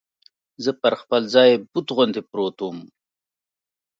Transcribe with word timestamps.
زه 0.63 0.71
پر 0.81 0.93
خپل 1.01 1.21
ځای 1.35 1.51
بت 1.71 1.87
غوندې 1.95 2.21
پروت 2.29 2.57
ووم. 2.59 2.79